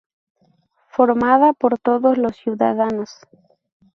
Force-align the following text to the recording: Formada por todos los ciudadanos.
Formada 0.89 1.53
por 1.53 1.77
todos 1.77 2.17
los 2.17 2.35
ciudadanos. 2.35 3.11